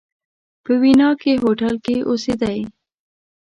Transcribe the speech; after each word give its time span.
په 0.63 0.71
ویانا 0.81 1.09
کې 1.21 1.41
هوټل 1.43 1.75
کې 1.85 1.95
اوسېدی. 2.09 2.59